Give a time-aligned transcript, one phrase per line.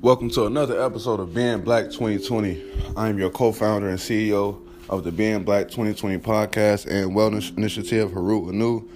[0.00, 2.94] Welcome to another episode of Being Black 2020.
[2.96, 7.54] I am your co founder and CEO of the Being Black 2020 podcast and wellness
[7.56, 8.88] initiative, Harut Anu,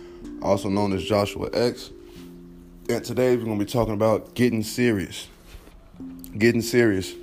[0.42, 1.90] also known as Joshua X.
[2.88, 5.26] And today we're going to be talking about getting serious.
[6.38, 7.14] Getting serious.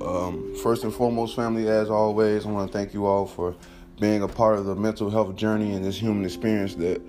[0.00, 3.54] Um, first and foremost, family, as always, I want to thank you all for
[4.00, 7.02] being a part of the mental health journey and this human experience that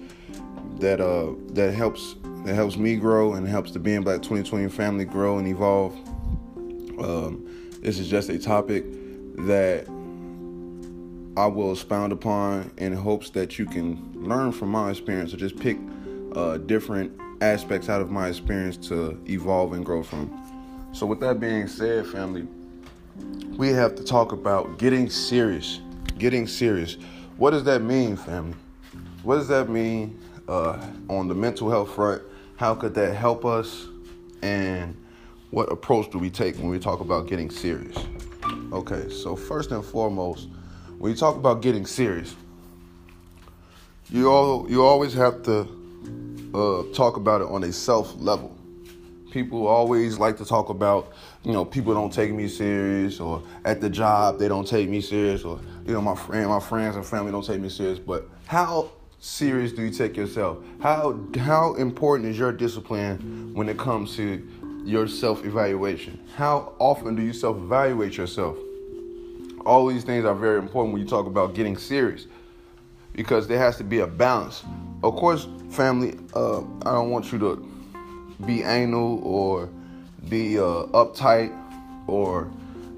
[0.79, 2.15] that uh that helps
[2.47, 5.93] that helps me grow and helps the Being Black 2020 family grow and evolve.
[6.97, 7.45] Um,
[7.81, 8.85] this is just a topic
[9.39, 9.85] that
[11.35, 15.59] I will expound upon in hopes that you can learn from my experience or just
[15.59, 15.77] pick
[16.35, 17.11] uh, different
[17.41, 20.31] aspects out of my experience to evolve and grow from.
[20.93, 22.47] So, with that being said, family,
[23.57, 25.81] we have to talk about getting serious.
[26.17, 26.95] Getting serious.
[27.35, 28.55] What does that mean, family?
[29.23, 30.17] What does that mean
[30.47, 32.21] uh, on the mental health front?
[32.57, 33.85] How could that help us?
[34.41, 34.95] And
[35.51, 37.95] what approach do we take when we talk about getting serious?
[38.71, 40.49] Okay, so first and foremost,
[40.97, 42.35] when you talk about getting serious,
[44.09, 45.67] you all you always have to
[46.53, 48.55] uh, talk about it on a self level.
[49.31, 51.13] People always like to talk about,
[51.43, 54.99] you know, people don't take me serious, or at the job they don't take me
[54.99, 57.99] serious, or you know, my friend, my friends and family don't take me serious.
[57.99, 60.59] But how serious do you take yourself?
[60.81, 64.47] How how important is your discipline when it comes to
[64.85, 66.19] your self-evaluation?
[66.35, 68.57] How often do you self-evaluate yourself?
[69.65, 72.27] All these things are very important when you talk about getting serious
[73.13, 74.63] because there has to be a balance.
[75.03, 77.69] Of course, family, uh, I don't want you to
[78.45, 79.69] be anal or
[80.29, 81.51] be uh, uptight
[82.07, 82.49] or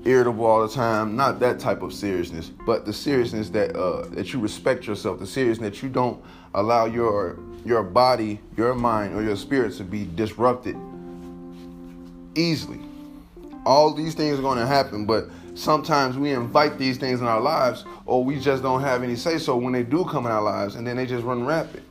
[0.05, 1.15] irritable all the time.
[1.15, 5.27] Not that type of seriousness, but the seriousness that uh, that you respect yourself, the
[5.27, 6.21] seriousness that you don't
[6.53, 10.75] allow your your body, your mind, or your spirit to be disrupted
[12.35, 12.79] easily.
[13.65, 17.41] All these things are going to happen, but sometimes we invite these things in our
[17.41, 20.41] lives, or we just don't have any say so when they do come in our
[20.41, 21.83] lives, and then they just run rapid.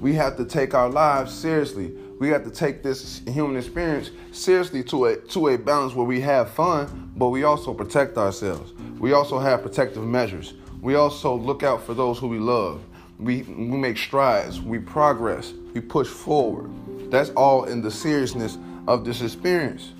[0.00, 4.84] We have to take our lives seriously we have to take this human experience seriously
[4.84, 8.72] to a to a balance where we have fun, but we also protect ourselves.
[9.00, 10.54] We also have protective measures.
[10.80, 12.80] We also look out for those who we love.
[13.18, 14.60] We we make strides.
[14.60, 15.52] We progress.
[15.74, 16.70] We push forward.
[17.10, 18.56] That's all in the seriousness
[18.86, 19.92] of this experience.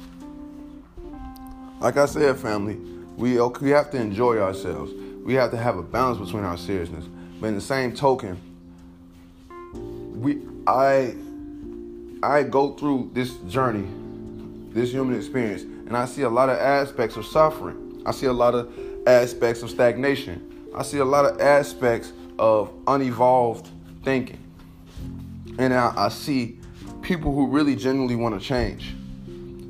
[1.80, 2.76] Like I said, family,
[3.16, 4.92] we we have to enjoy ourselves.
[5.24, 7.04] We have to have a balance between our seriousness.
[7.40, 8.38] But in the same token,
[10.22, 10.38] we
[10.68, 11.16] I
[12.22, 13.86] I go through this journey,
[14.72, 18.02] this human experience, and I see a lot of aspects of suffering.
[18.06, 18.72] I see a lot of
[19.06, 20.70] aspects of stagnation.
[20.74, 23.68] I see a lot of aspects of unevolved
[24.04, 24.38] thinking.
[25.58, 26.58] And I, I see
[27.02, 28.94] people who really genuinely want to change.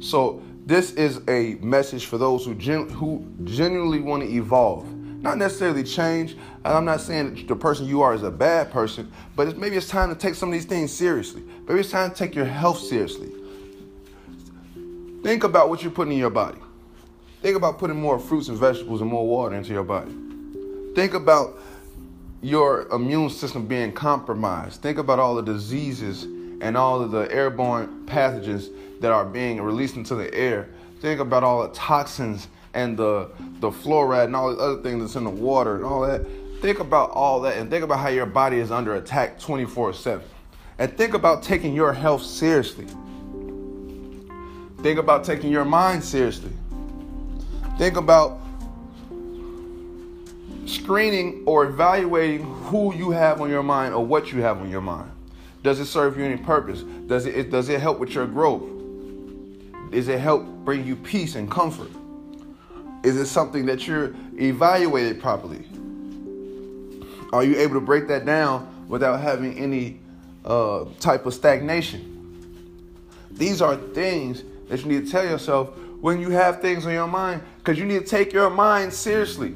[0.00, 4.86] So this is a message for those who gen- who genuinely want to evolve
[5.22, 6.36] not necessarily change.
[6.64, 9.76] I'm not saying that the person you are is a bad person, but it's, maybe
[9.76, 11.42] it's time to take some of these things seriously.
[11.66, 13.32] Maybe it's time to take your health seriously.
[15.22, 16.58] Think about what you're putting in your body.
[17.40, 20.12] Think about putting more fruits and vegetables and more water into your body.
[20.94, 21.58] Think about
[22.42, 24.82] your immune system being compromised.
[24.82, 26.24] Think about all the diseases
[26.60, 28.68] and all of the airborne pathogens
[29.00, 30.68] that are being released into the air.
[31.00, 33.28] Think about all the toxins and the
[33.60, 36.24] the fluoride and all the other things that's in the water and all that.
[36.62, 40.22] Think about all that and think about how your body is under attack 24/7.
[40.78, 42.86] And think about taking your health seriously.
[44.80, 46.52] Think about taking your mind seriously.
[47.78, 48.38] Think about
[50.66, 54.80] screening or evaluating who you have on your mind or what you have on your
[54.80, 55.10] mind.
[55.64, 56.84] Does it serve you any purpose?
[57.08, 58.62] Does it does it help with your growth?
[59.90, 61.90] Does it help bring you peace and comfort?
[63.02, 65.66] Is it something that you're evaluated properly?
[67.32, 70.00] Are you able to break that down without having any
[70.44, 72.08] uh, type of stagnation?
[73.30, 75.70] These are things that you need to tell yourself
[76.00, 79.54] when you have things on your mind because you need to take your mind seriously.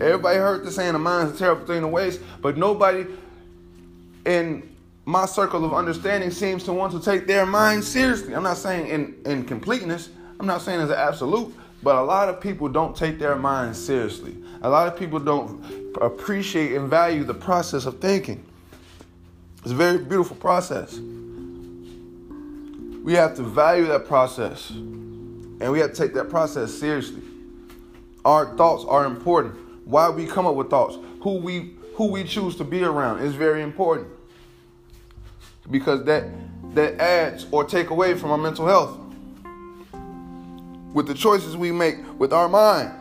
[0.00, 3.06] Everybody heard the saying, the mind is a terrible thing to waste, but nobody
[4.26, 4.68] in
[5.06, 8.34] my circle of understanding seems to want to take their mind seriously.
[8.34, 12.28] I'm not saying in, in completeness, I'm not saying as an absolute, but a lot
[12.28, 14.36] of people don't take their minds seriously.
[14.62, 18.44] A lot of people don't appreciate and value the process of thinking.
[19.62, 20.98] It's a very beautiful process.
[23.02, 27.22] We have to value that process and we have to take that process seriously.
[28.24, 29.54] Our thoughts are important.
[29.86, 33.34] Why we come up with thoughts, who we who we choose to be around is
[33.34, 34.08] very important.
[35.70, 36.24] Because that
[36.74, 38.98] that adds or take away from our mental health.
[40.92, 42.92] With the choices we make with our mind.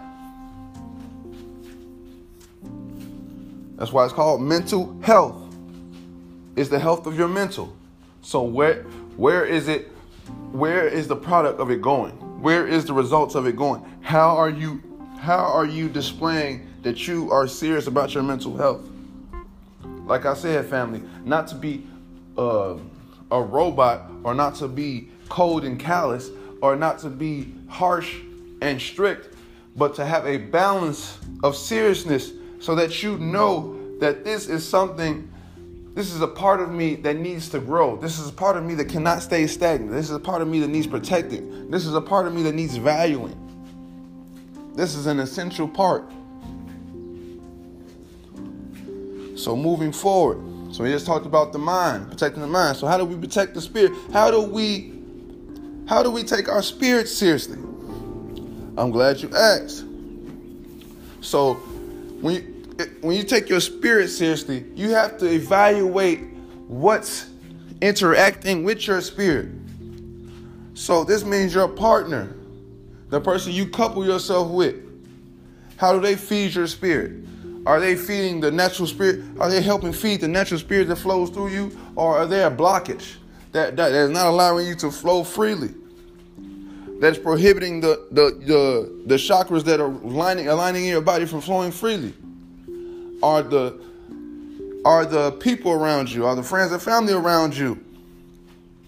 [3.77, 5.41] That's why it's called mental health.
[6.55, 7.75] It's the health of your mental.
[8.21, 8.83] So where
[9.15, 9.91] where is it
[10.51, 12.13] where is the product of it going?
[12.41, 13.85] Where is the results of it going?
[14.01, 14.81] How are you
[15.19, 18.87] how are you displaying that you are serious about your mental health?
[20.05, 21.85] Like I said, family, not to be
[22.37, 22.77] uh,
[23.31, 26.29] a robot or not to be cold and callous
[26.61, 28.19] or not to be harsh
[28.61, 29.35] and strict,
[29.75, 35.29] but to have a balance of seriousness so that you know that this is something,
[35.93, 37.95] this is a part of me that needs to grow.
[37.97, 39.91] This is a part of me that cannot stay stagnant.
[39.91, 41.69] This is a part of me that needs protecting.
[41.69, 43.35] This is a part of me that needs valuing.
[44.75, 46.09] This is an essential part.
[49.35, 50.37] So moving forward,
[50.73, 52.77] so we just talked about the mind, protecting the mind.
[52.77, 53.91] So how do we protect the spirit?
[54.11, 54.96] How do we
[55.87, 57.57] how do we take our spirit seriously?
[58.77, 59.85] I'm glad you asked.
[61.21, 61.55] So
[62.21, 62.41] when you
[63.01, 66.19] when you take your spirit seriously, you have to evaluate
[66.67, 67.27] what's
[67.81, 69.49] interacting with your spirit.
[70.75, 72.35] So this means your partner,
[73.09, 74.75] the person you couple yourself with.
[75.77, 77.23] How do they feed your spirit?
[77.65, 79.23] Are they feeding the natural spirit?
[79.39, 81.77] Are they helping feed the natural spirit that flows through you?
[81.95, 83.15] Or are they a blockage
[83.51, 85.73] that, that is not allowing you to flow freely?
[86.99, 91.71] That's prohibiting the, the, the, the chakras that are lining, aligning your body from flowing
[91.71, 92.13] freely?
[93.21, 93.79] Are the
[94.85, 97.77] are the people around you, are the friends and family around you,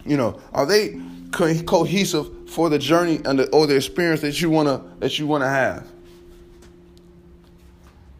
[0.05, 0.97] you know, are they
[1.31, 5.27] co- cohesive for the journey and the, or the experience that you wanna that you
[5.27, 5.85] wanna have?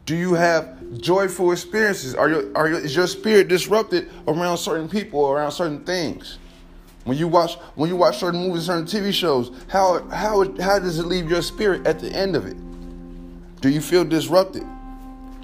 [0.09, 2.15] Do you have joyful experiences?
[2.15, 6.39] Are your, are your, is your spirit disrupted around certain people around certain things?
[7.03, 10.97] When you watch when you watch certain movies, certain TV shows, how how how does
[10.97, 12.57] it leave your spirit at the end of it?
[13.61, 14.65] Do you feel disrupted?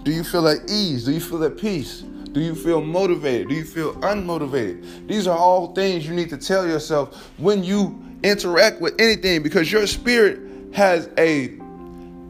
[0.02, 1.06] Do you feel at ease?
[1.06, 2.02] Do you feel at peace?
[2.32, 3.50] Do you feel motivated?
[3.50, 5.08] Do you feel unmotivated?
[5.08, 9.72] These are all things you need to tell yourself when you interact with anything because
[9.72, 10.40] your spirit
[10.74, 11.56] has a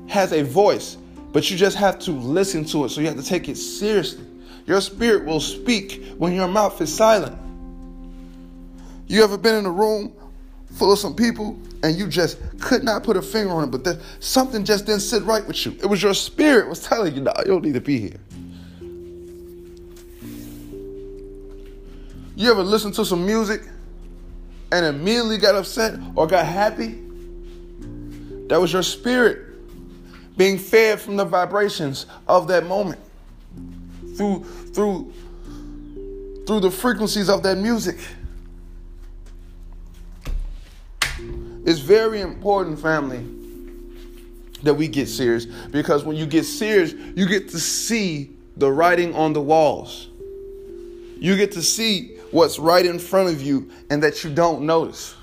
[0.10, 0.98] has a voice
[1.36, 2.90] but you just have to listen to it.
[2.92, 4.24] So you have to take it seriously.
[4.66, 7.38] Your spirit will speak when your mouth is silent.
[9.08, 10.14] You ever been in a room
[10.76, 14.00] full of some people and you just could not put a finger on it, but
[14.22, 15.74] something just didn't sit right with you?
[15.74, 18.20] It was your spirit was telling you, no, you don't need to be here.
[22.38, 23.62] You ever listen to some music
[24.72, 27.02] and immediately got upset or got happy?
[28.48, 29.55] That was your spirit
[30.38, 33.00] being fed from the vibrations of that moment.
[34.16, 34.44] Through
[34.74, 35.14] through
[36.48, 37.98] through the frequencies of that music.
[41.66, 43.26] It's very important family
[44.62, 45.46] that we get serious.
[45.46, 50.10] Because when you get serious you get to see the writing on the walls.
[51.18, 55.16] You get to see what's right in front of you and that you don't notice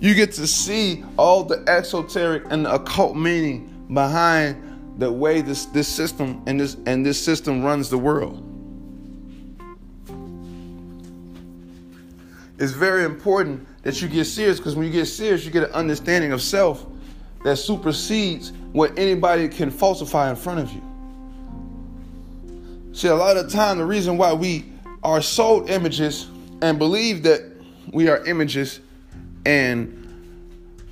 [0.00, 5.66] you get to see all the esoteric and the occult meaning behind the way this,
[5.66, 8.46] this system and this and this system runs the world.
[12.58, 15.72] It's very important that you get serious because when you get serious, you get an
[15.72, 16.86] understanding of self
[17.44, 20.82] that supersedes what anybody can falsify in front of you.
[22.92, 24.66] See, a lot of time, the reason why we
[25.02, 26.26] are sold images
[26.60, 27.42] and believe that
[27.92, 28.80] we are images
[29.44, 29.96] and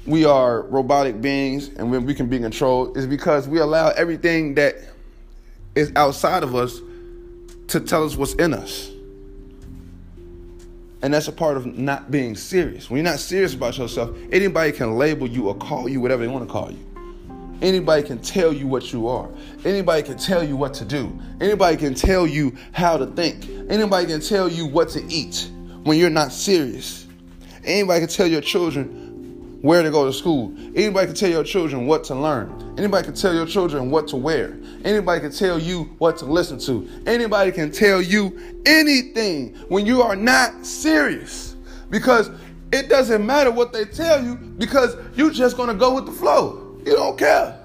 [0.06, 4.54] we are robotic beings and when we can be controlled is because we allow everything
[4.54, 4.76] that
[5.74, 6.80] is outside of us
[7.68, 8.90] to tell us what's in us.
[11.02, 12.90] And that's a part of not being serious.
[12.90, 16.28] When you're not serious about yourself, anybody can label you or call you whatever they
[16.28, 16.84] want to call you.
[17.60, 19.28] Anybody can tell you what you are.
[19.64, 21.16] Anybody can tell you what to do.
[21.40, 23.48] Anybody can tell you how to think.
[23.68, 25.50] Anybody can tell you what to eat
[25.82, 27.07] when you're not serious.
[27.68, 30.54] Anybody can tell your children where to go to school.
[30.74, 32.74] Anybody can tell your children what to learn.
[32.78, 34.56] Anybody can tell your children what to wear.
[34.84, 36.88] Anybody can tell you what to listen to.
[37.06, 41.56] Anybody can tell you anything when you are not serious.
[41.90, 42.30] Because
[42.72, 46.12] it doesn't matter what they tell you because you're just going to go with the
[46.12, 46.78] flow.
[46.86, 47.58] You don't care.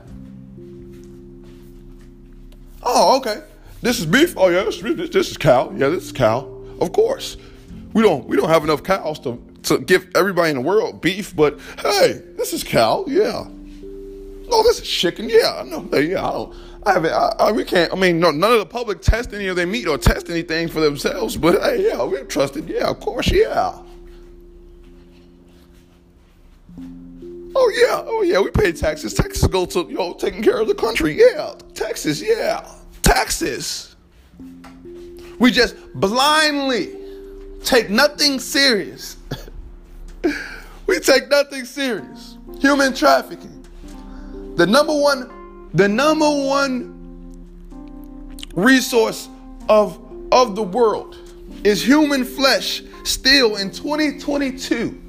[2.82, 3.44] Oh, okay.
[3.82, 4.34] This is beef.
[4.38, 5.72] Oh yeah, this, this is cow.
[5.76, 6.40] Yeah, this is cow.
[6.80, 7.38] Of course.
[7.94, 11.36] We don't we don't have enough cows to to give everybody in the world beef,
[11.36, 13.48] but hey, this is cow, yeah.
[14.48, 15.64] No, this is chicken, yeah.
[15.66, 16.56] No, yeah, I don't.
[16.86, 17.14] I haven't.
[17.14, 17.92] I, I, we can't.
[17.94, 20.68] I mean, no, none of the public test any of their meat or test anything
[20.68, 21.38] for themselves.
[21.38, 22.66] But hey, yeah, we trust it.
[22.66, 23.80] Yeah, of course, yeah.
[27.56, 29.14] Oh yeah, oh yeah, we pay taxes.
[29.14, 31.18] Taxes go to you know taking care of the country.
[31.18, 32.22] Yeah, taxes.
[32.22, 32.68] Yeah,
[33.02, 33.96] taxes.
[35.40, 36.96] We just blindly
[37.64, 39.18] take nothing serious.
[40.88, 42.38] we take nothing serious.
[42.60, 43.66] Human trafficking.
[44.56, 46.92] The number one, the number one
[48.54, 49.28] resource
[49.70, 50.00] of
[50.32, 51.18] of the world
[51.64, 55.00] is human flesh still in 2022.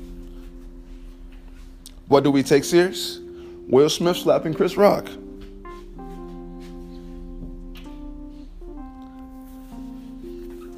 [2.08, 3.20] What do we take serious?
[3.68, 5.08] Will Smith slapping Chris Rock.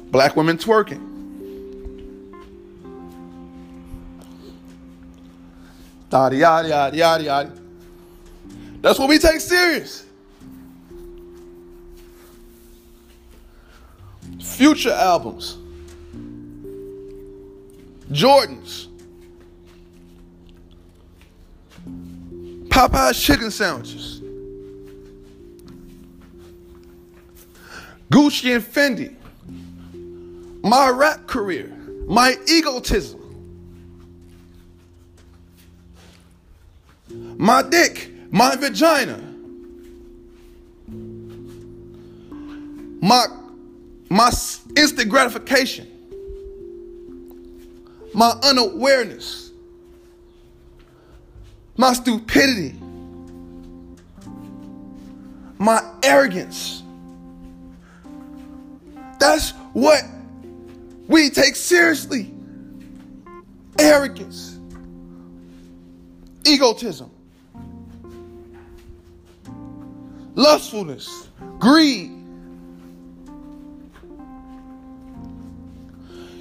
[0.09, 1.06] Black women twerking.
[6.11, 7.51] Yada yada yada yada yada.
[8.81, 10.05] That's what we take serious.
[14.41, 15.57] Future albums.
[18.11, 18.87] Jordans.
[22.69, 24.21] Popeye's chicken sandwiches.
[28.09, 29.15] Gucci and Fendi.
[30.63, 31.67] My rap career.
[32.07, 33.26] My egotism.
[37.37, 38.11] My dick.
[38.31, 39.23] My vagina.
[43.01, 43.25] My
[44.09, 44.31] my
[44.75, 45.87] instant gratification.
[48.13, 49.47] My unawareness
[51.77, 52.75] my stupidity,
[55.59, 56.81] my arrogance.
[59.19, 60.03] That's what
[61.07, 62.33] we take seriously.
[63.79, 64.57] Arrogance,
[66.45, 67.11] egotism,
[70.37, 71.27] lustfulness,
[71.59, 72.13] greed.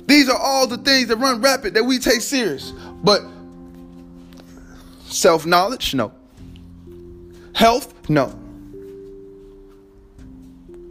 [0.06, 2.72] These are all the things that run rapid that we take serious.
[3.02, 3.22] But
[5.08, 5.94] Self knowledge?
[5.94, 6.12] No.
[7.54, 7.94] Health?
[8.10, 8.38] No.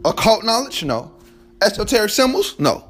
[0.04, 0.82] Occult knowledge?
[0.84, 1.12] No.
[1.62, 2.58] Esoteric symbols?
[2.58, 2.84] No.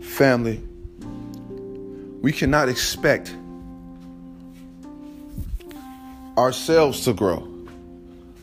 [0.00, 0.62] Family,
[2.26, 3.32] we cannot expect
[6.36, 7.46] ourselves to grow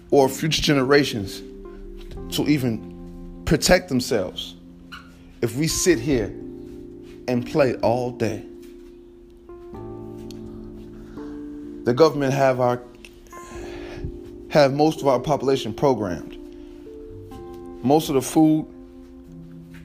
[0.10, 1.42] or future generations
[2.34, 4.56] to even protect themselves
[5.42, 6.28] if we sit here
[7.28, 8.46] and play all day.
[11.84, 12.82] The government have our
[14.48, 16.38] have most of our population programmed.
[17.84, 18.66] Most of the food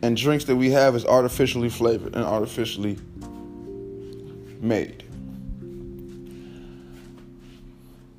[0.03, 2.97] and drinks that we have is artificially flavored and artificially
[4.61, 5.05] made.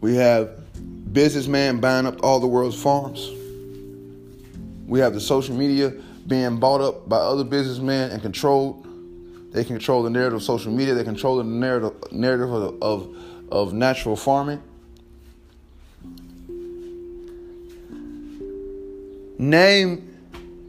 [0.02, 0.60] We have
[1.14, 3.30] businessmen buying up all the world's farms.
[4.88, 5.94] We have the social media
[6.28, 8.86] being bought up by other businessmen and controlled.
[9.52, 10.94] They control the narrative of social media.
[10.94, 13.16] They control the narrative narrative of, of,
[13.52, 14.62] of natural farming.
[19.38, 20.06] Name.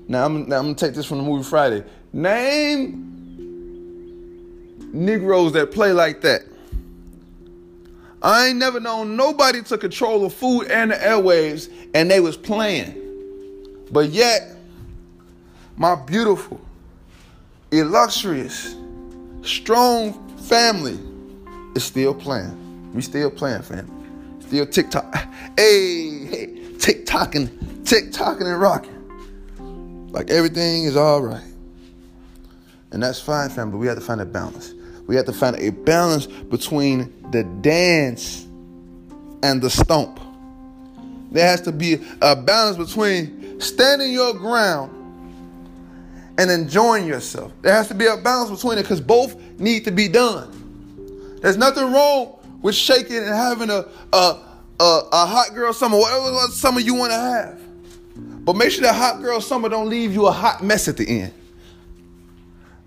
[0.08, 1.84] Now I'm, now I'm gonna take this from the movie Friday.
[2.12, 3.09] Name
[4.92, 6.42] Negroes that play like that.
[8.22, 12.36] I ain't never known nobody to control the food and the airwaves, and they was
[12.36, 12.96] playing.
[13.90, 14.56] But yet,
[15.76, 16.60] my beautiful,
[17.70, 18.76] illustrious,
[19.42, 20.98] strong family
[21.74, 22.92] is still playing.
[22.92, 24.40] We still playing, fam.
[24.40, 25.14] Still TikTok.
[25.56, 26.46] Hey, hey,
[26.78, 27.48] TikToking,
[27.84, 30.08] TikToking and rocking.
[30.10, 31.44] Like everything is all right.
[32.92, 34.72] And that's fine, fam, but we have to find a balance.
[35.10, 38.46] We have to find a balance between the dance
[39.42, 40.20] and the stomp.
[41.32, 44.92] There has to be a balance between standing your ground
[46.38, 47.50] and enjoying yourself.
[47.60, 51.38] There has to be a balance between it because both need to be done.
[51.42, 54.38] There's nothing wrong with shaking and having a a,
[54.78, 57.60] a, a hot girl summer, whatever summer you want to have.
[58.44, 61.22] But make sure that hot girl summer don't leave you a hot mess at the
[61.22, 61.34] end.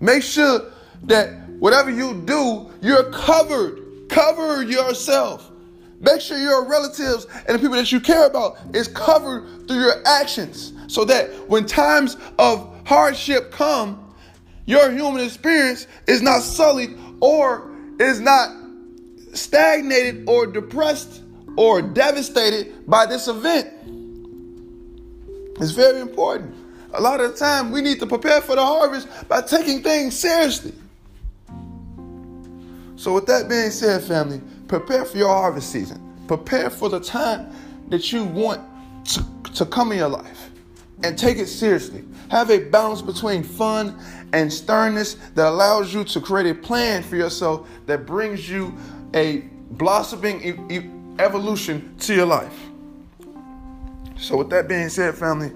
[0.00, 3.80] Make sure that whatever you do, you're covered.
[4.10, 5.50] Cover yourself.
[5.98, 10.06] Make sure your relatives and the people that you care about is covered through your
[10.06, 14.14] actions so that when times of hardship come,
[14.66, 18.54] your human experience is not sullied or is not
[19.32, 21.22] stagnated or depressed
[21.56, 23.72] or devastated by this event.
[25.62, 26.54] It's very important.
[26.92, 30.14] A lot of the time, we need to prepare for the harvest by taking things
[30.14, 30.74] seriously.
[32.96, 36.00] So, with that being said, family, Prepare for your harvest season.
[36.26, 37.52] Prepare for the time
[37.88, 38.62] that you want
[39.06, 39.24] to,
[39.54, 40.50] to come in your life
[41.02, 42.02] and take it seriously.
[42.30, 43.98] Have a balance between fun
[44.32, 48.74] and sternness that allows you to create a plan for yourself that brings you
[49.14, 49.38] a
[49.72, 52.58] blossoming e- e- evolution to your life.
[54.16, 55.52] So, with that being said, family,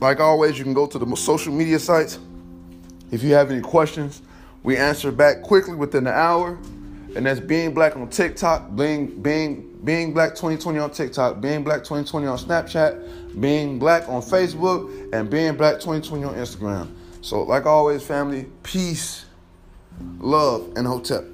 [0.00, 2.18] like always, you can go to the social media sites.
[3.10, 4.22] If you have any questions,
[4.62, 6.58] we answer back quickly within an hour.
[7.14, 11.80] And that's being black on TikTok, being being being black 2020 on TikTok, being black
[11.80, 16.88] 2020 on Snapchat, being black on Facebook, and being black 2020 on Instagram.
[17.20, 19.26] So, like always, family, peace,
[20.20, 21.31] love, and Hotep.